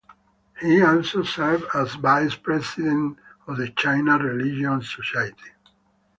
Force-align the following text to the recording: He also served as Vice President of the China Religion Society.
He 0.59 0.81
also 0.81 1.21
served 1.21 1.65
as 1.75 1.93
Vice 1.93 2.33
President 2.33 3.19
of 3.45 3.57
the 3.57 3.69
China 3.69 4.17
Religion 4.17 4.81
Society. 4.81 5.51